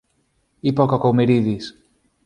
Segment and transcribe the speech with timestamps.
[0.59, 1.77] είπε ο Κακομοιρίδης